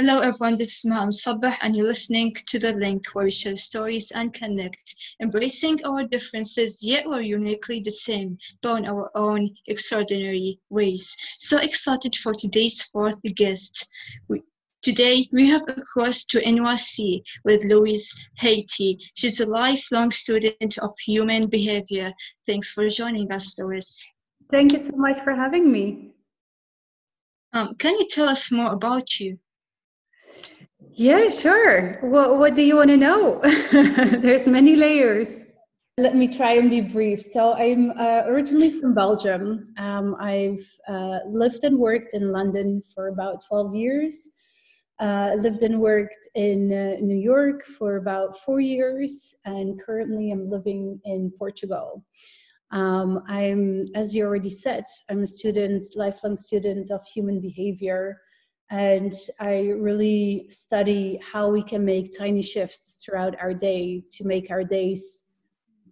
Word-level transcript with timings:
Hello 0.00 0.20
everyone, 0.20 0.56
this 0.56 0.78
is 0.78 0.90
Maham 0.90 1.10
Sabah 1.10 1.58
and 1.60 1.76
you're 1.76 1.86
listening 1.86 2.34
to 2.46 2.58
The 2.58 2.72
Link 2.72 3.04
where 3.12 3.26
we 3.26 3.30
share 3.30 3.54
stories 3.54 4.10
and 4.12 4.32
connect, 4.32 4.94
embracing 5.20 5.84
our 5.84 6.04
differences 6.04 6.82
yet 6.82 7.04
we're 7.06 7.20
uniquely 7.20 7.80
the 7.80 7.90
same, 7.90 8.38
but 8.62 8.76
in 8.76 8.86
our 8.86 9.10
own 9.14 9.54
extraordinary 9.66 10.58
ways. 10.70 11.14
So 11.38 11.58
excited 11.58 12.16
for 12.16 12.32
today's 12.32 12.82
fourth 12.84 13.20
guest. 13.36 13.86
We, 14.26 14.42
Today, 14.80 15.28
we 15.32 15.50
have 15.50 15.64
a 15.68 15.82
course 15.92 16.24
to 16.32 16.40
NYC 16.40 17.20
with 17.44 17.62
Louise 17.64 18.10
Heite. 18.38 18.96
She's 19.16 19.40
a 19.40 19.44
lifelong 19.44 20.12
student 20.12 20.78
of 20.78 20.98
human 21.04 21.46
behavior. 21.46 22.10
Thanks 22.46 22.72
for 22.72 22.88
joining 22.88 23.30
us, 23.30 23.58
Louise. 23.58 24.02
Thank 24.50 24.72
you 24.72 24.78
so 24.78 24.96
much 24.96 25.18
for 25.18 25.34
having 25.34 25.70
me. 25.70 26.12
Um, 27.52 27.74
can 27.74 27.98
you 28.00 28.08
tell 28.08 28.30
us 28.30 28.50
more 28.50 28.72
about 28.72 29.20
you? 29.20 29.38
Yeah, 30.92 31.28
sure. 31.28 31.92
What, 32.00 32.38
what 32.38 32.54
do 32.54 32.62
you 32.62 32.76
want 32.76 32.90
to 32.90 32.96
know? 32.96 33.40
There's 33.72 34.46
many 34.46 34.76
layers. 34.76 35.44
Let 35.98 36.16
me 36.16 36.28
try 36.28 36.52
and 36.52 36.70
be 36.70 36.80
brief. 36.80 37.22
So, 37.22 37.54
I'm 37.54 37.90
uh, 37.98 38.22
originally 38.26 38.70
from 38.80 38.94
Belgium. 38.94 39.72
Um, 39.78 40.16
I've 40.20 40.64
uh, 40.88 41.20
lived 41.28 41.64
and 41.64 41.78
worked 41.78 42.14
in 42.14 42.32
London 42.32 42.82
for 42.94 43.08
about 43.08 43.44
12 43.46 43.74
years. 43.74 44.30
Uh, 44.98 45.34
lived 45.38 45.62
and 45.62 45.80
worked 45.80 46.28
in 46.34 46.70
uh, 46.70 46.96
New 47.00 47.16
York 47.16 47.64
for 47.64 47.96
about 47.96 48.38
four 48.38 48.60
years, 48.60 49.34
and 49.46 49.80
currently 49.80 50.30
I'm 50.30 50.50
living 50.50 51.00
in 51.06 51.32
Portugal. 51.38 52.04
Um, 52.70 53.22
I'm, 53.26 53.86
as 53.94 54.14
you 54.14 54.24
already 54.24 54.50
said, 54.50 54.84
I'm 55.08 55.22
a 55.22 55.26
student, 55.26 55.84
lifelong 55.96 56.36
student 56.36 56.90
of 56.90 57.02
human 57.06 57.40
behavior, 57.40 58.20
and 58.70 59.14
I 59.40 59.70
really 59.70 60.46
study 60.48 61.20
how 61.32 61.48
we 61.48 61.62
can 61.62 61.84
make 61.84 62.16
tiny 62.16 62.42
shifts 62.42 63.02
throughout 63.04 63.34
our 63.40 63.52
day 63.52 64.02
to 64.16 64.24
make 64.24 64.50
our 64.50 64.62
days 64.62 65.24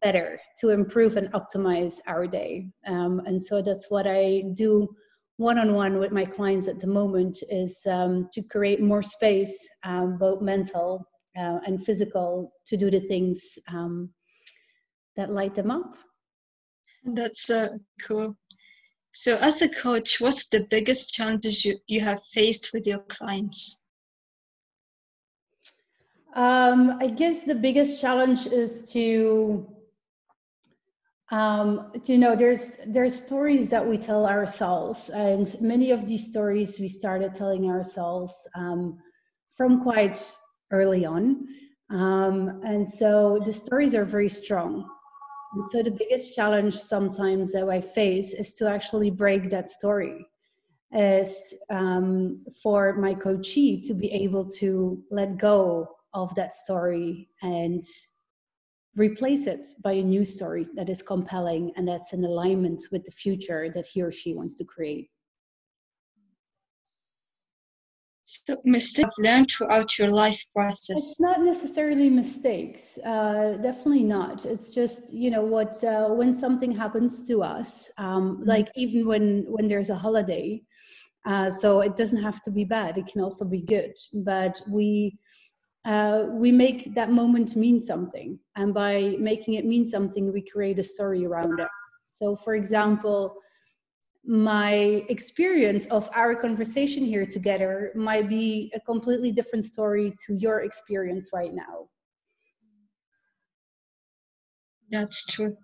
better, 0.00 0.40
to 0.60 0.70
improve 0.70 1.16
and 1.16 1.32
optimize 1.32 1.98
our 2.06 2.26
day. 2.26 2.68
Um, 2.86 3.20
and 3.26 3.42
so 3.42 3.60
that's 3.60 3.90
what 3.90 4.06
I 4.06 4.44
do 4.52 4.88
one-on-one 5.38 5.98
with 5.98 6.12
my 6.12 6.24
clients 6.24 6.68
at 6.68 6.78
the 6.80 6.86
moment 6.86 7.38
is 7.48 7.80
um, 7.88 8.28
to 8.32 8.42
create 8.42 8.80
more 8.80 9.02
space 9.02 9.68
um, 9.84 10.18
both 10.18 10.40
mental 10.40 11.08
uh, 11.38 11.58
and 11.66 11.84
physical 11.84 12.52
to 12.66 12.76
do 12.76 12.90
the 12.90 13.00
things 13.00 13.58
um, 13.68 14.10
that 15.16 15.32
light 15.32 15.54
them 15.54 15.70
up 15.70 15.96
that's 17.14 17.48
uh, 17.50 17.68
cool 18.04 18.36
so 19.18 19.34
as 19.38 19.62
a 19.62 19.68
coach 19.68 20.20
what's 20.20 20.46
the 20.46 20.64
biggest 20.70 21.12
challenges 21.12 21.64
you, 21.64 21.76
you 21.88 22.00
have 22.00 22.22
faced 22.32 22.70
with 22.72 22.86
your 22.86 23.00
clients? 23.08 23.82
Um, 26.36 26.98
i 27.00 27.08
guess 27.08 27.42
the 27.42 27.56
biggest 27.56 28.00
challenge 28.00 28.46
is 28.46 28.92
to 28.92 29.66
um, 31.32 31.90
you 32.04 32.16
know 32.16 32.36
there's 32.36 32.78
there's 32.86 33.14
stories 33.26 33.68
that 33.70 33.84
we 33.84 33.98
tell 33.98 34.24
ourselves 34.24 35.10
and 35.10 35.60
many 35.60 35.90
of 35.90 36.06
these 36.06 36.24
stories 36.30 36.78
we 36.78 36.88
started 36.88 37.34
telling 37.34 37.64
ourselves 37.68 38.32
um, 38.54 38.98
from 39.56 39.82
quite 39.82 40.18
early 40.70 41.04
on. 41.04 41.48
Um, 41.90 42.60
and 42.64 42.88
so 42.88 43.40
the 43.44 43.52
stories 43.52 43.94
are 43.94 44.04
very 44.04 44.28
strong 44.28 44.88
so 45.70 45.82
the 45.82 45.90
biggest 45.90 46.34
challenge 46.34 46.74
sometimes 46.74 47.52
that 47.52 47.68
i 47.68 47.80
face 47.80 48.32
is 48.34 48.52
to 48.52 48.68
actually 48.68 49.10
break 49.10 49.50
that 49.50 49.68
story 49.68 50.26
is 50.92 51.54
um, 51.70 52.44
for 52.62 52.94
my 52.94 53.12
coachee 53.12 53.80
to 53.80 53.92
be 53.92 54.10
able 54.10 54.44
to 54.44 55.02
let 55.10 55.36
go 55.36 55.86
of 56.14 56.34
that 56.34 56.54
story 56.54 57.28
and 57.42 57.84
replace 58.96 59.46
it 59.46 59.64
by 59.82 59.92
a 59.92 60.02
new 60.02 60.24
story 60.24 60.66
that 60.74 60.88
is 60.88 61.02
compelling 61.02 61.72
and 61.76 61.86
that's 61.86 62.12
in 62.12 62.24
alignment 62.24 62.82
with 62.90 63.04
the 63.04 63.12
future 63.12 63.70
that 63.70 63.86
he 63.86 64.02
or 64.02 64.10
she 64.10 64.34
wants 64.34 64.54
to 64.56 64.64
create. 64.64 65.10
So 68.24 68.37
mistakes 68.64 69.14
learned 69.18 69.50
throughout 69.50 69.98
your 69.98 70.08
life 70.08 70.42
process. 70.54 70.98
It's 70.98 71.20
not 71.20 71.42
necessarily 71.42 72.10
mistakes, 72.10 72.98
uh, 73.04 73.58
definitely 73.62 74.04
not. 74.04 74.44
It's 74.44 74.74
just 74.74 75.12
you 75.12 75.30
know 75.30 75.44
what 75.44 75.82
uh, 75.84 76.08
when 76.08 76.32
something 76.32 76.72
happens 76.72 77.22
to 77.28 77.42
us, 77.42 77.90
um, 77.98 78.36
mm-hmm. 78.36 78.44
like 78.44 78.68
even 78.76 79.06
when 79.06 79.44
when 79.48 79.68
there's 79.68 79.90
a 79.90 79.96
holiday. 79.96 80.62
Uh, 81.26 81.50
so 81.50 81.80
it 81.80 81.94
doesn't 81.96 82.22
have 82.22 82.40
to 82.42 82.50
be 82.50 82.64
bad; 82.64 82.96
it 82.96 83.06
can 83.06 83.20
also 83.20 83.44
be 83.44 83.60
good. 83.60 83.92
But 84.14 84.60
we 84.68 85.18
uh, 85.84 86.26
we 86.30 86.52
make 86.52 86.94
that 86.94 87.10
moment 87.10 87.56
mean 87.56 87.80
something. 87.80 88.38
And 88.56 88.74
by 88.74 89.16
making 89.18 89.54
it 89.54 89.64
mean 89.64 89.86
something, 89.86 90.32
we 90.32 90.42
create 90.42 90.78
a 90.78 90.82
story 90.82 91.24
around 91.24 91.58
it. 91.60 91.68
So, 92.06 92.36
for 92.36 92.54
example, 92.54 93.36
my 94.28 95.02
experience 95.08 95.86
of 95.86 96.06
our 96.14 96.34
conversation 96.34 97.02
here 97.02 97.24
together 97.24 97.90
might 97.94 98.28
be 98.28 98.70
a 98.74 98.80
completely 98.80 99.32
different 99.32 99.64
story 99.64 100.12
to 100.26 100.34
your 100.34 100.60
experience 100.60 101.30
right 101.32 101.54
now. 101.54 101.88
That's 104.90 105.24
true. 105.24 105.56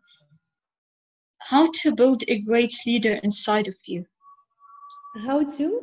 How 1.43 1.67
to 1.83 1.95
build 1.95 2.25
a 2.27 2.41
great 2.41 2.75
leader 2.87 3.21
inside 3.23 3.69
of 3.69 3.75
you? 3.85 4.07
How 5.27 5.45
to? 5.45 5.83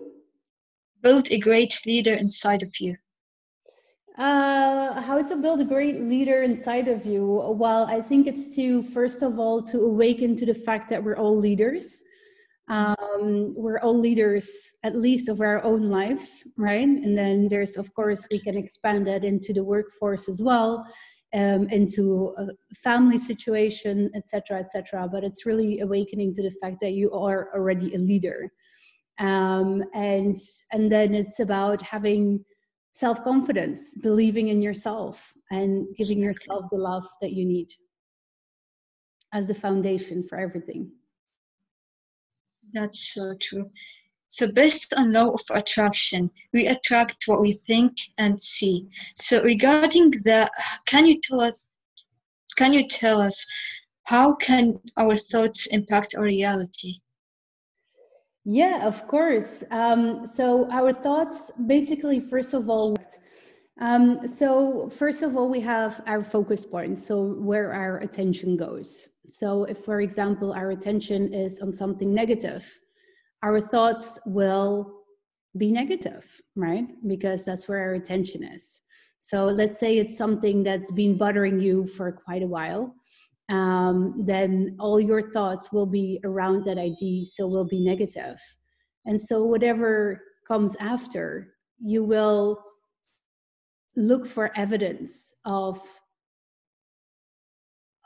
Build 1.03 1.31
a 1.31 1.39
great 1.39 1.77
leader 1.85 2.15
inside 2.15 2.63
of 2.63 2.71
you. 2.79 2.95
Uh, 4.17 4.99
how 5.01 5.21
to 5.21 5.35
build 5.35 5.61
a 5.61 5.65
great 5.65 6.01
leader 6.01 6.41
inside 6.41 6.87
of 6.87 7.05
you? 7.05 7.23
Well, 7.25 7.85
I 7.85 8.01
think 8.01 8.25
it's 8.25 8.55
to, 8.55 8.81
first 8.81 9.21
of 9.21 9.37
all, 9.37 9.61
to 9.63 9.81
awaken 9.81 10.35
to 10.37 10.47
the 10.47 10.55
fact 10.55 10.89
that 10.89 11.03
we're 11.03 11.15
all 11.15 11.37
leaders. 11.37 12.03
Um, 12.71 13.53
we're 13.53 13.79
all 13.79 13.99
leaders, 13.99 14.71
at 14.83 14.95
least 14.95 15.27
of 15.27 15.41
our 15.41 15.61
own 15.61 15.89
lives, 15.89 16.47
right? 16.57 16.87
And 16.87 17.17
then 17.17 17.49
there's, 17.49 17.75
of 17.75 17.93
course, 17.93 18.25
we 18.31 18.39
can 18.39 18.57
expand 18.57 19.05
that 19.07 19.25
into 19.25 19.51
the 19.51 19.63
workforce 19.63 20.29
as 20.29 20.41
well, 20.41 20.85
um, 21.33 21.67
into 21.67 22.33
a 22.37 22.47
family 22.73 23.17
situation, 23.17 24.09
etc., 24.15 24.59
etc. 24.59 25.09
But 25.11 25.25
it's 25.25 25.45
really 25.45 25.81
awakening 25.81 26.33
to 26.35 26.43
the 26.43 26.55
fact 26.61 26.77
that 26.79 26.93
you 26.93 27.11
are 27.11 27.49
already 27.53 27.93
a 27.93 27.97
leader, 27.97 28.49
um, 29.19 29.83
and 29.93 30.37
and 30.71 30.89
then 30.89 31.13
it's 31.13 31.41
about 31.41 31.81
having 31.81 32.45
self 32.93 33.21
confidence, 33.21 33.93
believing 33.95 34.47
in 34.47 34.61
yourself, 34.61 35.33
and 35.51 35.87
giving 35.97 36.19
yourself 36.19 36.67
the 36.71 36.77
love 36.77 37.05
that 37.21 37.33
you 37.33 37.43
need 37.43 37.67
as 39.33 39.49
the 39.49 39.55
foundation 39.55 40.25
for 40.25 40.37
everything. 40.37 40.89
That's 42.73 43.13
so 43.13 43.35
true. 43.41 43.69
So, 44.27 44.51
based 44.51 44.93
on 44.93 45.11
law 45.11 45.31
of 45.31 45.41
attraction, 45.51 46.31
we 46.53 46.67
attract 46.67 47.23
what 47.25 47.41
we 47.41 47.53
think 47.67 47.97
and 48.17 48.41
see. 48.41 48.87
So, 49.15 49.43
regarding 49.43 50.11
that, 50.23 50.51
can 50.85 51.05
you 51.05 51.19
tell 51.21 51.41
us? 51.41 51.53
Can 52.55 52.73
you 52.73 52.87
tell 52.87 53.21
us 53.21 53.45
how 54.03 54.35
can 54.35 54.79
our 54.97 55.15
thoughts 55.15 55.67
impact 55.67 56.15
our 56.15 56.23
reality? 56.23 56.99
Yeah, 58.43 58.87
of 58.87 59.07
course. 59.07 59.63
Um, 59.69 60.25
so 60.25 60.69
our 60.71 60.91
thoughts, 60.93 61.51
basically, 61.67 62.19
first 62.19 62.53
of 62.53 62.69
all, 62.69 62.97
um, 63.81 64.27
so 64.27 64.89
first 64.89 65.21
of 65.21 65.35
all, 65.35 65.49
we 65.49 65.59
have 65.59 66.01
our 66.07 66.23
focus 66.23 66.65
points. 66.65 67.05
So 67.05 67.21
where 67.21 67.73
our 67.73 67.97
attention 67.97 68.55
goes. 68.55 69.09
So 69.27 69.65
if, 69.65 69.79
for 69.79 70.01
example, 70.01 70.53
our 70.53 70.71
attention 70.71 71.33
is 71.33 71.59
on 71.59 71.73
something 71.73 72.13
negative, 72.13 72.65
our 73.43 73.59
thoughts 73.59 74.19
will 74.25 75.01
be 75.57 75.71
negative, 75.71 76.25
right? 76.55 76.87
Because 77.07 77.43
that's 77.43 77.67
where 77.67 77.79
our 77.79 77.93
attention 77.95 78.43
is. 78.43 78.81
So 79.19 79.45
let's 79.45 79.79
say 79.79 79.97
it's 79.97 80.17
something 80.17 80.63
that's 80.63 80.91
been 80.91 81.17
bothering 81.17 81.59
you 81.59 81.85
for 81.85 82.11
quite 82.11 82.43
a 82.43 82.47
while 82.47 82.95
um, 83.51 84.15
then 84.17 84.77
all 84.79 84.99
your 84.99 85.31
thoughts 85.31 85.71
will 85.71 85.85
be 85.85 86.19
around 86.23 86.63
that 86.65 86.77
idea, 86.77 87.25
so 87.25 87.47
will 87.47 87.65
be 87.65 87.83
negative. 87.83 88.39
And 89.05 89.19
so, 89.19 89.43
whatever 89.43 90.21
comes 90.47 90.75
after, 90.79 91.53
you 91.79 92.03
will 92.03 92.63
look 93.95 94.25
for 94.25 94.51
evidence 94.55 95.33
of 95.45 95.81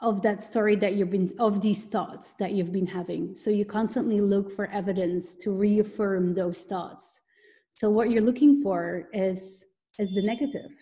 of 0.02 0.22
that 0.22 0.44
story 0.44 0.76
that 0.76 0.96
you've 0.96 1.10
been 1.10 1.32
of 1.40 1.62
these 1.62 1.86
thoughts 1.86 2.34
that 2.34 2.52
you've 2.52 2.74
been 2.74 2.88
having. 2.88 3.34
So 3.34 3.50
you 3.50 3.66
constantly 3.66 4.20
look 4.20 4.52
for 4.52 4.68
evidence 4.72 5.36
to 5.38 5.52
reaffirm 5.52 6.34
those 6.34 6.64
thoughts. 6.64 7.22
So 7.72 7.90
what 7.90 8.10
you're 8.10 8.22
looking 8.22 8.62
for 8.62 9.08
is 9.14 9.66
is 9.98 10.12
the 10.12 10.22
negative. 10.22 10.74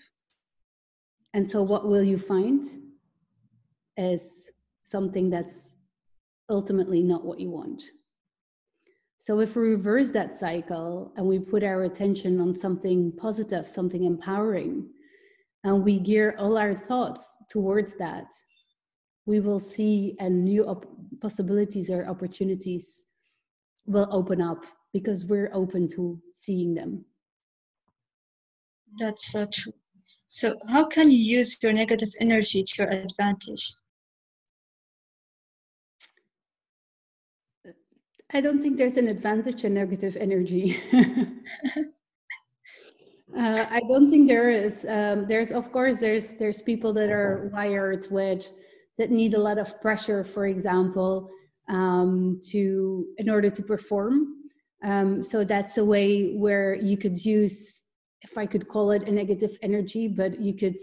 And 1.34 1.48
so 1.48 1.62
what 1.64 1.88
will 1.88 2.04
you 2.04 2.18
find 2.18 2.64
is 3.98 4.52
something 4.84 5.30
that's 5.30 5.74
ultimately 6.50 7.02
not 7.02 7.24
what 7.26 7.40
you 7.40 7.50
want. 7.50 7.84
So 9.18 9.40
if 9.40 9.56
we 9.56 9.70
reverse 9.70 10.12
that 10.12 10.36
cycle 10.36 11.14
and 11.16 11.26
we 11.26 11.40
put 11.40 11.64
our 11.64 11.84
attention 11.84 12.42
on 12.42 12.54
something 12.54 13.14
positive, 13.16 13.68
something 13.68 14.04
empowering, 14.04 14.90
and 15.64 15.84
we 15.84 16.00
gear 16.00 16.36
all 16.38 16.58
our 16.58 16.76
thoughts 16.76 17.38
towards 17.50 17.96
that, 17.96 18.32
we 19.26 19.40
will 19.40 19.60
see 19.60 20.16
and 20.20 20.44
new 20.44 20.66
op- 20.66 20.86
possibilities 21.22 21.90
or 21.90 22.06
opportunities 22.06 23.06
will 23.86 24.08
open 24.12 24.42
up 24.42 24.66
because 24.92 25.26
we're 25.26 25.50
open 25.54 25.88
to 25.88 26.20
seeing 26.32 26.74
them. 26.74 27.06
That's 29.00 29.32
so 29.32 29.48
true. 29.52 29.74
So, 30.28 30.56
how 30.70 30.86
can 30.86 31.10
you 31.10 31.18
use 31.18 31.58
your 31.64 31.74
negative 31.74 32.10
energy 32.20 32.64
to 32.64 32.84
your 32.84 32.92
advantage? 32.92 33.74
I 38.34 38.42
don't 38.42 38.62
think 38.62 38.78
there's 38.78 38.98
an 38.98 39.10
advantage 39.10 39.64
in 39.64 39.76
negative 39.76 40.18
energy. 40.18 40.76
uh, 43.38 43.66
I 43.70 43.82
don't 43.90 44.10
think 44.10 44.28
there 44.28 44.50
is. 44.50 44.86
Um, 44.88 45.26
there's, 45.28 45.52
of 45.52 45.72
course, 45.72 46.00
there's 46.00 46.34
there's 46.34 46.62
people 46.62 46.94
that 46.94 47.12
are 47.12 47.50
wired 47.54 48.08
with 48.12 48.52
that 48.98 49.10
need 49.10 49.34
a 49.34 49.40
lot 49.40 49.58
of 49.58 49.82
pressure, 49.82 50.24
for 50.24 50.46
example, 50.46 51.30
um, 51.70 52.40
to 52.52 53.06
in 53.18 53.30
order 53.30 53.50
to 53.50 53.64
perform. 53.64 54.28
Um, 54.84 55.24
so 55.24 55.44
that's 55.44 55.78
a 55.78 55.86
way 55.86 56.34
where 56.34 56.76
you 56.76 56.98
could 56.98 57.24
use, 57.26 57.80
if 58.22 58.38
I 58.38 58.46
could 58.46 58.68
call 58.68 58.92
it 58.92 59.08
a 59.08 59.12
negative 59.12 59.58
energy, 59.62 60.08
but 60.08 60.40
you 60.40 60.54
could 60.56 60.78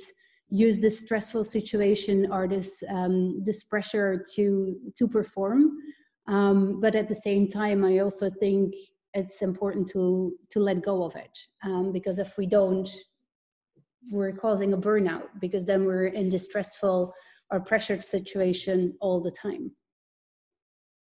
use 0.49 0.81
this 0.81 0.99
stressful 0.99 1.45
situation 1.45 2.33
or 2.33 2.49
this 2.49 2.83
um, 2.89 3.43
this 3.45 3.63
pressure 3.65 4.25
to 4.35 4.77
to 4.97 5.07
perform. 5.07 5.77
Um, 6.27 6.81
but 6.81 6.95
at 6.95 7.09
the 7.09 7.15
same 7.15 7.49
time, 7.49 7.85
I 7.85 7.99
also 7.99 8.29
think 8.29 8.75
it's 9.15 9.43
important 9.43 9.89
to 9.89 10.37
to 10.51 10.61
let 10.61 10.83
go 10.83 11.05
of 11.05 11.17
it 11.17 11.37
um, 11.65 11.93
because 11.93 12.19
if 12.19 12.39
we 12.39 12.47
don't, 12.47 12.89
we're 14.11 14.33
causing 14.33 14.73
a 14.73 14.79
burnout 14.79 15.29
because 15.41 15.65
then 15.65 15.85
we're 15.85 16.07
in 16.07 16.29
distressful 16.29 17.13
or 17.51 17.61
pressured 17.61 18.05
situation 18.05 18.95
all 19.01 19.21
the 19.21 19.31
time. 19.31 19.73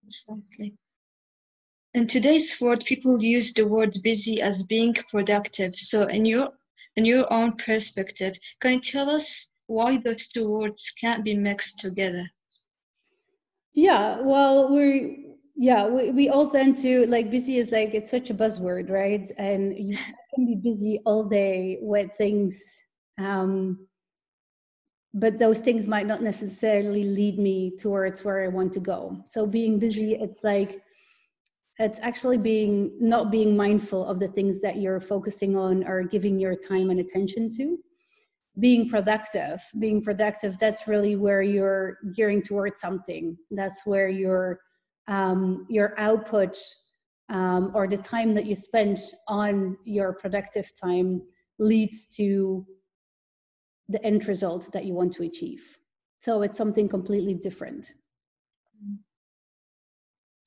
Exactly. 0.04 0.74
In 1.94 2.06
today's 2.06 2.60
world, 2.60 2.84
people 2.84 3.22
use 3.22 3.52
the 3.52 3.66
word 3.66 3.94
busy 4.04 4.40
as 4.40 4.62
being 4.62 4.94
productive. 5.10 5.74
So, 5.74 6.04
in 6.04 6.24
your 6.24 6.50
in 6.96 7.04
your 7.04 7.30
own 7.32 7.56
perspective, 7.56 8.36
can 8.60 8.74
you 8.74 8.80
tell 8.80 9.10
us 9.10 9.50
why 9.66 9.98
those 9.98 10.28
two 10.28 10.48
words 10.48 10.92
can't 11.00 11.24
be 11.24 11.34
mixed 11.34 11.78
together? 11.78 12.28
Yeah, 13.74 14.20
well, 14.22 14.74
we 14.74 15.27
yeah 15.58 15.86
we, 15.86 16.10
we 16.10 16.28
all 16.30 16.48
tend 16.50 16.76
to 16.76 17.04
like 17.06 17.30
busy 17.30 17.58
is 17.58 17.72
like 17.72 17.92
it's 17.92 18.10
such 18.10 18.30
a 18.30 18.34
buzzword, 18.34 18.88
right? 18.90 19.28
And 19.36 19.76
you 19.76 19.96
can 20.34 20.46
be 20.46 20.54
busy 20.54 21.00
all 21.04 21.24
day 21.24 21.78
with 21.82 22.12
things 22.14 22.62
um, 23.18 23.88
but 25.14 25.38
those 25.38 25.60
things 25.60 25.88
might 25.88 26.06
not 26.06 26.22
necessarily 26.22 27.02
lead 27.02 27.38
me 27.38 27.76
towards 27.76 28.24
where 28.24 28.44
I 28.44 28.48
want 28.48 28.72
to 28.74 28.80
go. 28.80 29.16
So 29.26 29.46
being 29.46 29.78
busy, 29.78 30.14
it's 30.14 30.44
like 30.44 30.80
it's 31.78 31.98
actually 32.00 32.38
being 32.38 32.92
not 33.00 33.30
being 33.30 33.56
mindful 33.56 34.04
of 34.04 34.18
the 34.18 34.28
things 34.28 34.60
that 34.60 34.76
you're 34.76 35.00
focusing 35.00 35.56
on 35.56 35.84
or 35.86 36.02
giving 36.02 36.38
your 36.38 36.54
time 36.54 36.90
and 36.90 37.00
attention 37.00 37.50
to. 37.56 37.78
Being 38.60 38.88
productive, 38.88 39.62
being 39.78 40.02
productive, 40.02 40.58
that's 40.58 40.88
really 40.88 41.14
where 41.14 41.42
you're 41.42 41.98
gearing 42.14 42.42
towards 42.42 42.80
something. 42.80 43.36
That's 43.50 43.86
where 43.86 44.08
your 44.08 44.60
um, 45.08 45.66
your 45.68 45.98
output 45.98 46.56
um, 47.28 47.72
or 47.74 47.88
the 47.88 47.96
time 47.96 48.34
that 48.34 48.46
you 48.46 48.54
spend 48.54 48.98
on 49.26 49.76
your 49.84 50.12
productive 50.12 50.70
time 50.80 51.22
leads 51.58 52.06
to 52.06 52.66
the 53.88 54.02
end 54.04 54.28
result 54.28 54.70
that 54.72 54.84
you 54.84 54.94
want 54.94 55.12
to 55.14 55.24
achieve. 55.24 55.78
So 56.18 56.42
it's 56.42 56.56
something 56.56 56.88
completely 56.88 57.34
different. 57.34 57.92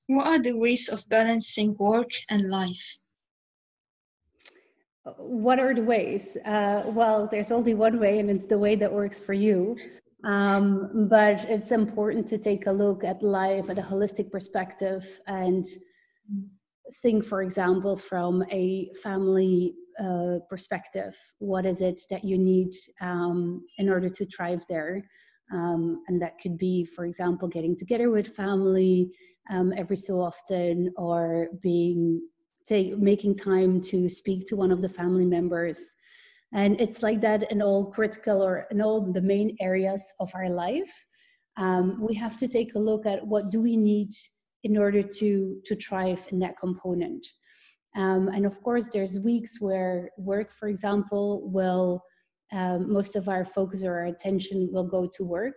What 0.08 0.28
are 0.28 0.42
the 0.42 0.54
ways 0.54 0.90
of 0.90 1.08
balancing 1.10 1.76
work 1.80 2.10
and 2.30 2.50
life? 2.50 2.98
What 5.18 5.60
are 5.60 5.74
the 5.74 5.82
ways? 5.82 6.38
Uh, 6.46 6.84
well, 6.88 7.28
there's 7.28 7.52
only 7.52 7.74
one 7.74 8.00
way, 8.00 8.20
and 8.20 8.30
it's 8.30 8.46
the 8.46 8.60
way 8.60 8.76
that 8.76 8.92
works 8.92 9.20
for 9.20 9.34
you. 9.34 9.76
Um, 10.24 11.08
but 11.10 11.46
it's 11.50 11.72
important 11.72 12.28
to 12.28 12.38
take 12.38 12.68
a 12.68 12.72
look 12.72 13.04
at 13.04 13.24
life 13.24 13.70
at 13.70 13.80
a 13.80 13.82
holistic 13.82 14.32
perspective 14.32 15.20
and 15.28 15.66
think, 17.02 17.26
for 17.26 17.42
example, 17.42 17.96
from 17.96 18.44
a 18.52 18.92
family 19.02 19.74
uh, 20.00 20.38
perspective. 20.50 21.18
What 21.40 21.66
is 21.66 21.82
it 21.82 22.02
that 22.10 22.24
you 22.24 22.38
need 22.38 22.70
um, 23.02 23.66
in 23.78 23.90
order 23.90 24.10
to 24.10 24.26
thrive 24.26 24.64
there? 24.70 25.04
Um, 25.54 26.04
and 26.08 26.22
that 26.22 26.40
could 26.40 26.58
be, 26.58 26.86
for 26.86 27.06
example, 27.06 27.48
getting 27.48 27.76
together 27.76 28.10
with 28.10 28.28
family 28.28 29.12
um, 29.50 29.74
every 29.76 29.98
so 29.98 30.22
often, 30.22 30.94
or 30.96 31.48
being 31.62 32.22
take, 32.66 32.98
making 32.98 33.36
time 33.36 33.82
to 33.82 34.08
speak 34.08 34.46
to 34.48 34.56
one 34.56 34.72
of 34.72 34.82
the 34.82 34.90
family 34.90 35.26
members. 35.26 35.96
And 36.54 36.80
it's 36.82 37.02
like 37.02 37.22
that 37.22 37.52
in 37.52 37.62
all 37.62 37.86
critical 37.86 38.42
or 38.42 38.68
in 38.72 38.82
all 38.82 39.12
the 39.12 39.22
main 39.22 39.56
areas 39.62 40.12
of 40.20 40.32
our 40.36 40.50
life. 40.50 41.06
Um, 41.58 42.02
we 42.02 42.14
have 42.16 42.38
to 42.38 42.48
take 42.48 42.76
a 42.76 42.80
look 42.80 43.06
at 43.06 43.26
what 43.26 43.50
do 43.50 43.62
we 43.62 43.78
need 43.78 44.10
in 44.64 44.78
order 44.78 45.02
to 45.02 45.62
to 45.66 45.76
thrive 45.76 46.26
in 46.32 46.40
that 46.40 46.60
component. 46.60 47.26
Um, 47.96 48.30
and 48.30 48.46
of 48.46 48.62
course, 48.64 48.88
there's 48.88 49.20
weeks 49.20 49.60
where 49.60 50.12
work, 50.18 50.54
for 50.54 50.68
example, 50.70 51.50
will 51.50 52.02
um, 52.54 52.92
most 52.92 53.16
of 53.16 53.30
our 53.30 53.46
focus 53.46 53.84
or 53.84 53.94
our 53.94 54.06
attention 54.06 54.70
will 54.72 54.84
go 54.84 55.10
to 55.18 55.24
work. 55.24 55.56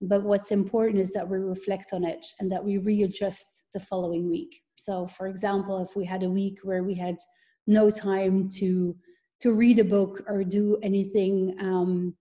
But 0.00 0.24
what's 0.24 0.50
important 0.50 1.00
is 1.00 1.10
that 1.12 1.28
we 1.28 1.38
reflect 1.38 1.92
on 1.92 2.04
it 2.04 2.26
and 2.40 2.50
that 2.50 2.64
we 2.64 2.78
readjust 2.78 3.64
the 3.72 3.80
following 3.80 4.28
week. 4.28 4.62
So, 4.76 5.06
for 5.06 5.28
example, 5.28 5.82
if 5.82 5.94
we 5.94 6.04
had 6.04 6.24
a 6.24 6.30
week 6.30 6.58
where 6.62 6.82
we 6.82 6.94
had 6.94 7.16
no 7.66 7.88
time 7.88 8.48
to 8.56 8.96
to 9.42 9.52
read 9.52 9.78
a 9.78 9.84
book 9.84 10.22
or 10.28 10.44
do 10.44 10.78
anything 10.82 11.56
um, 11.60 12.14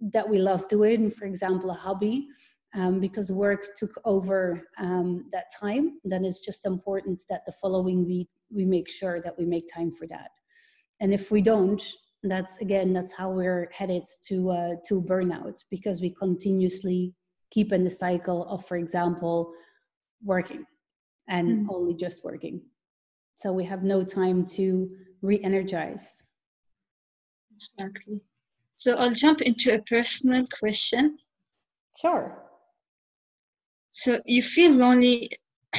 that 0.00 0.28
we 0.28 0.38
love 0.38 0.68
doing, 0.68 1.08
for 1.08 1.24
example, 1.24 1.70
a 1.70 1.74
hobby, 1.74 2.26
um, 2.74 2.98
because 2.98 3.30
work 3.30 3.64
took 3.76 3.94
over 4.04 4.62
um, 4.78 5.26
that 5.30 5.44
time, 5.60 5.98
then 6.04 6.24
it's 6.24 6.40
just 6.40 6.66
important 6.66 7.20
that 7.28 7.44
the 7.46 7.52
following 7.52 8.04
week 8.06 8.28
we 8.50 8.64
make 8.64 8.90
sure 8.90 9.20
that 9.20 9.38
we 9.38 9.44
make 9.44 9.68
time 9.72 9.90
for 9.92 10.06
that. 10.08 10.30
And 11.00 11.14
if 11.14 11.30
we 11.30 11.42
don't, 11.42 11.82
that's 12.24 12.58
again, 12.58 12.92
that's 12.92 13.12
how 13.12 13.30
we're 13.30 13.68
headed 13.72 14.04
to 14.28 14.50
uh, 14.50 14.74
to 14.86 15.02
burnout 15.02 15.58
because 15.70 16.00
we 16.00 16.10
continuously 16.10 17.14
keep 17.50 17.72
in 17.72 17.84
the 17.84 17.90
cycle 17.90 18.46
of, 18.46 18.64
for 18.64 18.76
example, 18.76 19.52
working 20.24 20.64
and 21.28 21.66
mm. 21.66 21.74
only 21.74 21.94
just 21.94 22.24
working. 22.24 22.62
So 23.36 23.52
we 23.52 23.64
have 23.64 23.82
no 23.82 24.04
time 24.04 24.46
to 24.56 24.90
re-energize. 25.20 26.22
Exactly. 27.54 28.22
So 28.76 28.96
I'll 28.96 29.14
jump 29.14 29.42
into 29.42 29.74
a 29.74 29.82
personal 29.82 30.44
question. 30.58 31.18
Sure. 32.00 32.38
So 33.90 34.20
you 34.24 34.42
feel 34.42 34.72
lonely 34.72 35.30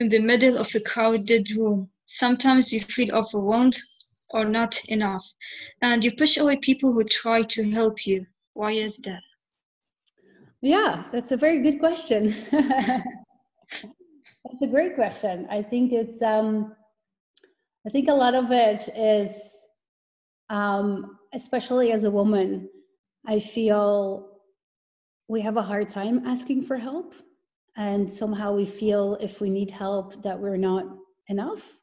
in 0.00 0.08
the 0.08 0.18
middle 0.18 0.58
of 0.58 0.74
a 0.74 0.80
crowded 0.80 1.50
room. 1.56 1.88
Sometimes 2.04 2.72
you 2.72 2.80
feel 2.80 3.14
overwhelmed 3.14 3.80
or 4.30 4.44
not 4.44 4.84
enough, 4.86 5.24
and 5.82 6.04
you 6.04 6.14
push 6.14 6.36
away 6.36 6.56
people 6.56 6.92
who 6.92 7.04
try 7.04 7.42
to 7.42 7.70
help 7.70 8.06
you. 8.06 8.26
Why 8.54 8.72
is 8.72 8.98
that? 8.98 9.22
Yeah, 10.60 11.04
that's 11.12 11.32
a 11.32 11.36
very 11.36 11.62
good 11.62 11.78
question. 11.78 12.34
that's 12.52 13.06
a 14.62 14.66
great 14.66 14.94
question. 14.94 15.46
I 15.50 15.62
think 15.62 15.92
it's 15.92 16.22
um 16.22 16.74
I 17.86 17.90
think 17.90 18.08
a 18.08 18.14
lot 18.14 18.34
of 18.34 18.50
it 18.50 18.88
is 18.96 19.65
um 20.48 21.18
especially 21.34 21.92
as 21.92 22.04
a 22.04 22.10
woman, 22.10 22.68
I 23.26 23.40
feel 23.40 24.28
we 25.28 25.40
have 25.42 25.56
a 25.56 25.62
hard 25.62 25.88
time 25.88 26.24
asking 26.26 26.62
for 26.62 26.76
help. 26.76 27.14
And 27.76 28.10
somehow 28.10 28.52
we 28.52 28.64
feel 28.64 29.18
if 29.20 29.40
we 29.40 29.50
need 29.50 29.70
help 29.70 30.22
that 30.22 30.38
we're 30.38 30.56
not 30.56 30.86
enough 31.28 31.76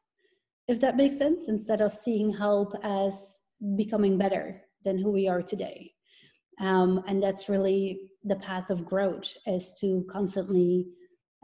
if 0.68 0.80
that 0.80 0.96
makes 0.96 1.18
sense 1.18 1.48
instead 1.48 1.80
of 1.80 1.92
seeing 1.92 2.32
help 2.32 2.74
as 2.82 3.38
becoming 3.76 4.16
better 4.18 4.62
than 4.84 4.98
who 4.98 5.10
we 5.10 5.28
are 5.28 5.42
today. 5.42 5.92
Um, 6.60 7.02
and 7.06 7.22
that's 7.22 7.48
really 7.48 8.10
the 8.22 8.36
path 8.36 8.70
of 8.70 8.84
growth 8.84 9.32
is 9.46 9.74
to 9.80 10.04
constantly 10.10 10.86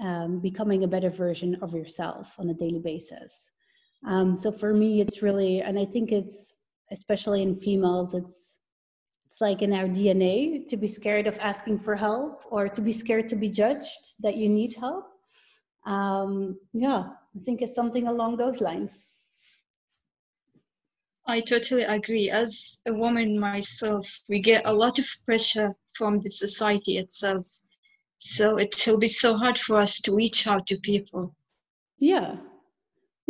um, 0.00 0.40
becoming 0.40 0.84
a 0.84 0.88
better 0.88 1.10
version 1.10 1.58
of 1.60 1.74
yourself 1.74 2.36
on 2.38 2.48
a 2.48 2.54
daily 2.54 2.80
basis. 2.82 3.50
Um, 4.06 4.34
so 4.34 4.50
for 4.50 4.72
me 4.72 5.02
it's 5.02 5.20
really 5.20 5.60
and 5.60 5.78
i 5.78 5.84
think 5.84 6.10
it's 6.10 6.59
especially 6.90 7.42
in 7.42 7.54
females 7.54 8.14
it's 8.14 8.60
it's 9.30 9.40
like 9.40 9.62
in 9.62 9.72
our 9.72 9.86
DNA 9.86 10.66
to 10.66 10.76
be 10.76 10.88
scared 10.88 11.28
of 11.28 11.38
asking 11.38 11.78
for 11.78 11.94
help 11.94 12.44
or 12.50 12.68
to 12.68 12.80
be 12.80 12.90
scared 12.90 13.28
to 13.28 13.36
be 13.36 13.48
judged 13.48 14.16
that 14.18 14.36
you 14.36 14.48
need 14.48 14.74
help. 14.74 15.06
Um, 15.86 16.58
yeah, 16.72 17.04
I 17.36 17.38
think 17.38 17.62
it's 17.62 17.74
something 17.74 18.08
along 18.08 18.38
those 18.38 18.60
lines. 18.60 19.06
I 21.26 21.40
totally 21.40 21.82
agree. 21.82 22.28
As 22.28 22.80
a 22.86 22.92
woman 22.92 23.38
myself, 23.38 24.04
we 24.28 24.40
get 24.40 24.66
a 24.66 24.74
lot 24.74 24.98
of 24.98 25.06
pressure 25.24 25.76
from 25.94 26.18
the 26.18 26.30
society 26.30 26.98
itself. 26.98 27.46
So 28.16 28.56
it 28.56 28.74
will 28.84 28.98
be 28.98 29.06
so 29.06 29.36
hard 29.36 29.58
for 29.58 29.76
us 29.76 30.00
to 30.00 30.14
reach 30.14 30.48
out 30.48 30.66
to 30.66 30.76
people. 30.78 31.36
Yeah. 31.98 32.36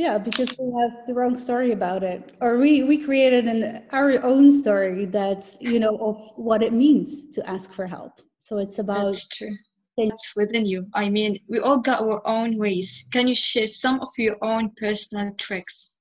Yeah, 0.00 0.16
because 0.16 0.57
we 0.59 0.73
have 0.80 1.07
the 1.07 1.12
wrong 1.12 1.37
story 1.37 1.73
about 1.73 2.02
it. 2.02 2.35
Or 2.40 2.57
we, 2.57 2.85
we 2.85 2.97
created 2.97 3.45
an 3.45 3.83
our 3.92 4.25
own 4.25 4.50
story 4.50 5.04
that's, 5.04 5.59
you 5.61 5.78
know, 5.78 5.95
of 5.99 6.16
what 6.37 6.62
it 6.62 6.73
means 6.73 7.28
to 7.35 7.47
ask 7.47 7.71
for 7.71 7.87
help. 7.87 8.23
So 8.38 8.57
it's 8.57 8.78
about 8.78 9.12
That's 9.12 9.28
true. 9.28 9.54
That's 9.99 10.35
within 10.35 10.64
you. 10.64 10.87
I 10.95 11.11
mean, 11.11 11.38
we 11.50 11.59
all 11.59 11.80
got 11.80 12.00
our 12.00 12.26
own 12.26 12.57
ways. 12.57 13.07
Can 13.12 13.28
you 13.28 13.35
share 13.35 13.66
some 13.66 14.00
of 14.00 14.09
your 14.16 14.38
own 14.40 14.71
personal 14.78 15.35
tricks? 15.35 15.99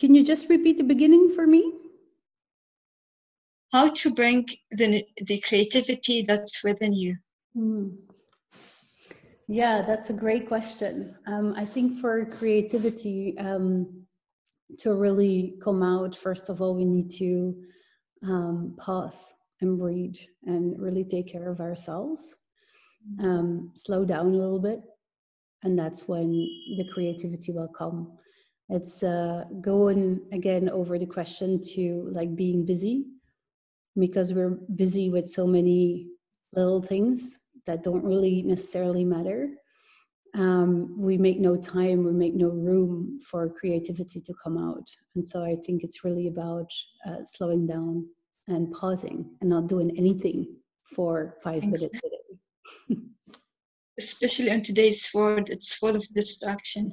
Can 0.00 0.14
you 0.14 0.24
just 0.24 0.48
repeat 0.48 0.78
the 0.78 0.84
beginning 0.84 1.32
for 1.34 1.46
me? 1.46 1.70
How 3.72 3.88
to 3.88 4.14
bring 4.14 4.46
the, 4.70 5.04
the 5.26 5.38
creativity 5.46 6.22
that's 6.22 6.64
within 6.64 6.94
you? 6.94 7.18
Hmm. 7.52 7.88
Yeah, 9.50 9.80
that's 9.80 10.10
a 10.10 10.12
great 10.12 10.46
question. 10.46 11.16
Um, 11.26 11.54
I 11.56 11.64
think 11.64 12.00
for 12.00 12.26
creativity 12.26 13.34
um, 13.38 14.04
to 14.80 14.94
really 14.94 15.54
come 15.64 15.82
out, 15.82 16.14
first 16.14 16.50
of 16.50 16.60
all, 16.60 16.74
we 16.74 16.84
need 16.84 17.10
to 17.12 17.56
um, 18.24 18.76
pause 18.78 19.34
and 19.62 19.78
breathe 19.78 20.18
and 20.44 20.78
really 20.78 21.02
take 21.02 21.32
care 21.32 21.48
of 21.48 21.60
ourselves. 21.60 22.36
Um, 23.22 23.72
slow 23.74 24.04
down 24.04 24.26
a 24.26 24.36
little 24.36 24.58
bit, 24.60 24.80
and 25.62 25.78
that's 25.78 26.06
when 26.06 26.30
the 26.76 26.86
creativity 26.92 27.52
will 27.52 27.68
come. 27.68 28.18
It's 28.68 29.02
uh, 29.02 29.44
going 29.62 30.20
again 30.30 30.68
over 30.68 30.98
the 30.98 31.06
question 31.06 31.62
to 31.74 32.10
like 32.12 32.36
being 32.36 32.66
busy 32.66 33.06
because 33.98 34.34
we're 34.34 34.58
busy 34.76 35.08
with 35.08 35.26
so 35.26 35.46
many 35.46 36.08
little 36.52 36.82
things 36.82 37.38
that 37.68 37.84
don't 37.84 38.02
really 38.02 38.42
necessarily 38.42 39.04
matter. 39.04 39.50
Um, 40.34 40.94
we 40.98 41.16
make 41.16 41.38
no 41.38 41.56
time, 41.56 42.04
we 42.04 42.12
make 42.12 42.34
no 42.34 42.48
room 42.48 43.18
for 43.30 43.48
creativity 43.48 44.20
to 44.20 44.34
come 44.42 44.58
out. 44.58 44.88
And 45.14 45.26
so 45.26 45.44
I 45.44 45.54
think 45.64 45.84
it's 45.84 46.04
really 46.04 46.28
about 46.28 46.70
uh, 47.06 47.24
slowing 47.24 47.66
down 47.66 48.06
and 48.46 48.72
pausing 48.72 49.30
and 49.40 49.50
not 49.50 49.68
doing 49.68 49.94
anything 49.96 50.46
for 50.94 51.36
five 51.44 51.62
minutes 51.64 52.00
a 52.04 52.08
day. 52.94 52.96
Especially 53.98 54.50
on 54.50 54.62
today's 54.62 55.08
world, 55.12 55.50
it's 55.50 55.74
full 55.74 55.94
of 55.94 56.04
distraction. 56.14 56.92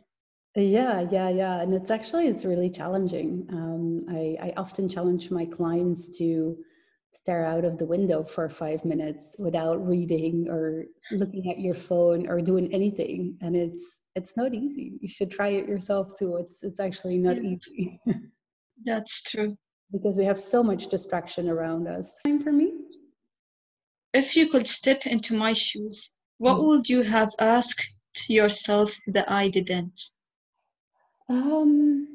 Yeah, 0.56 1.08
yeah, 1.12 1.30
yeah. 1.30 1.62
And 1.62 1.74
it's 1.74 1.92
actually, 1.92 2.28
it's 2.28 2.46
really 2.46 2.70
challenging. 2.70 3.46
Um, 3.52 4.02
I, 4.10 4.38
I 4.48 4.54
often 4.58 4.90
challenge 4.90 5.30
my 5.30 5.46
clients 5.46 6.18
to 6.18 6.58
stare 7.16 7.46
out 7.46 7.64
of 7.66 7.78
the 7.78 7.86
window 7.86 8.24
for 8.24 8.50
five 8.50 8.84
minutes 8.86 9.36
without 9.40 9.86
reading 9.88 10.48
or 10.50 10.86
looking 11.12 11.50
at 11.50 11.60
your 11.60 11.76
phone 11.76 12.28
or 12.28 12.42
doing 12.42 12.72
anything. 12.74 13.38
And 13.42 13.56
it's, 13.56 14.00
it's 14.16 14.36
not 14.36 14.54
easy. 14.54 14.98
You 15.00 15.08
should 15.08 15.32
try 15.32 15.50
it 15.50 15.68
yourself 15.68 16.18
too. 16.20 16.36
It's, 16.38 16.62
it's 16.64 16.80
actually 16.80 17.18
not 17.18 17.38
Yeah. 17.38 17.52
easy 17.52 18.00
That's 18.86 19.24
true. 19.24 19.58
because 19.92 20.18
we 20.18 20.26
have 20.26 20.40
so 20.40 20.62
much 20.62 20.88
distraction 20.88 21.48
around 21.50 21.88
us. 21.88 22.14
Time 22.26 22.42
for 22.44 22.52
me? 22.52 22.74
If 24.14 24.36
you 24.36 24.48
could 24.50 24.68
step 24.68 25.06
into 25.06 25.34
my 25.36 25.54
shoes, 25.54 26.14
what 26.38 26.58
Mm. 26.58 26.66
would 26.68 26.90
you 26.90 27.02
have 27.02 27.32
asked 27.40 27.86
yourself 28.28 28.92
that 29.08 29.30
I 29.32 29.48
didn't? 29.50 30.00
Um, 31.30 32.15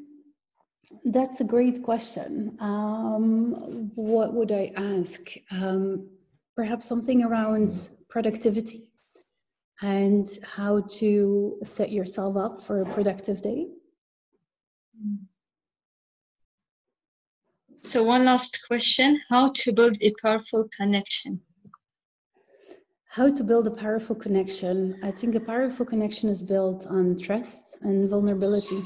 that's 1.05 1.41
a 1.41 1.43
great 1.43 1.83
question. 1.83 2.57
Um, 2.59 3.91
what 3.95 4.33
would 4.33 4.51
I 4.51 4.71
ask? 4.75 5.21
Um, 5.49 6.09
perhaps 6.55 6.85
something 6.85 7.23
around 7.23 7.89
productivity 8.09 8.87
and 9.81 10.27
how 10.43 10.81
to 10.99 11.57
set 11.63 11.91
yourself 11.91 12.37
up 12.37 12.61
for 12.61 12.81
a 12.81 12.93
productive 12.93 13.41
day. 13.41 13.67
So, 17.83 18.03
one 18.03 18.25
last 18.25 18.59
question 18.67 19.19
How 19.29 19.51
to 19.55 19.73
build 19.73 19.97
a 20.01 20.13
powerful 20.21 20.69
connection? 20.77 21.41
How 23.05 23.33
to 23.33 23.43
build 23.43 23.67
a 23.67 23.71
powerful 23.71 24.15
connection. 24.15 24.99
I 25.03 25.11
think 25.11 25.35
a 25.35 25.39
powerful 25.39 25.85
connection 25.85 26.29
is 26.29 26.43
built 26.43 26.85
on 26.87 27.17
trust 27.17 27.77
and 27.81 28.09
vulnerability. 28.09 28.83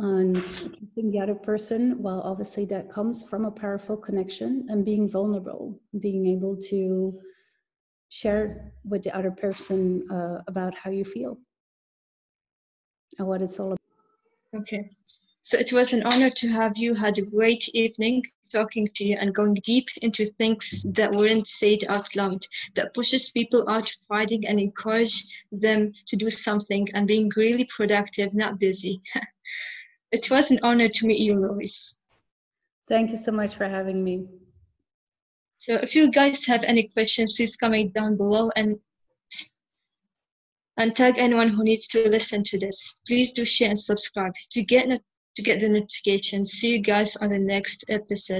On 0.00 0.32
trusting 0.32 1.10
the 1.10 1.18
other 1.20 1.34
person, 1.34 2.00
well, 2.00 2.20
obviously 2.20 2.64
that 2.66 2.88
comes 2.88 3.24
from 3.24 3.44
a 3.44 3.50
powerful 3.50 3.96
connection 3.96 4.66
and 4.68 4.84
being 4.84 5.08
vulnerable, 5.10 5.80
being 5.98 6.26
able 6.26 6.56
to 6.68 7.18
share 8.08 8.72
with 8.84 9.02
the 9.02 9.16
other 9.16 9.32
person 9.32 10.08
uh, 10.10 10.40
about 10.46 10.74
how 10.76 10.90
you 10.90 11.04
feel 11.04 11.36
and 13.18 13.26
what 13.26 13.42
it's 13.42 13.58
all 13.58 13.72
about. 13.72 13.78
Okay. 14.60 14.90
So, 15.42 15.58
it 15.58 15.72
was 15.72 15.92
an 15.92 16.04
honor 16.04 16.30
to 16.30 16.48
have 16.48 16.76
you. 16.76 16.94
Had 16.94 17.18
a 17.18 17.22
great 17.22 17.68
evening 17.74 18.22
talking 18.52 18.88
to 18.94 19.04
you 19.04 19.16
and 19.18 19.34
going 19.34 19.54
deep 19.64 19.88
into 20.02 20.26
things 20.26 20.84
that 20.94 21.12
weren't 21.12 21.46
said 21.46 21.78
out 21.88 22.14
loud, 22.16 22.46
that 22.74 22.94
pushes 22.94 23.30
people 23.30 23.68
out 23.68 23.90
of 23.90 23.96
hiding 24.10 24.46
and 24.46 24.58
encourage 24.58 25.24
them 25.52 25.92
to 26.06 26.16
do 26.16 26.30
something 26.30 26.88
and 26.94 27.06
being 27.06 27.30
really 27.36 27.68
productive, 27.76 28.34
not 28.34 28.58
busy. 28.58 29.00
it 30.12 30.30
was 30.30 30.50
an 30.50 30.60
honor 30.62 30.88
to 30.88 31.06
meet 31.06 31.20
you, 31.20 31.38
Lois. 31.38 31.94
Thank 32.88 33.10
you 33.10 33.18
so 33.18 33.32
much 33.32 33.54
for 33.54 33.68
having 33.68 34.02
me. 34.02 34.26
So 35.56 35.74
if 35.74 35.94
you 35.94 36.10
guys 36.10 36.46
have 36.46 36.62
any 36.62 36.88
questions, 36.88 37.36
please 37.36 37.56
comment 37.56 37.92
down 37.92 38.16
below 38.16 38.50
and 38.56 38.78
and 40.78 40.94
tag 40.94 41.14
anyone 41.18 41.48
who 41.48 41.64
needs 41.64 41.88
to 41.88 42.08
listen 42.08 42.44
to 42.44 42.58
this. 42.58 43.00
Please 43.06 43.32
do 43.32 43.44
share 43.44 43.70
and 43.70 43.78
subscribe 43.78 44.32
to 44.52 44.62
get 44.62 44.86
to 44.88 45.42
get 45.42 45.60
the 45.60 45.68
notifications. 45.68 46.52
See 46.52 46.76
you 46.76 46.82
guys 46.82 47.16
on 47.16 47.30
the 47.30 47.38
next 47.38 47.84
episode. 47.88 48.36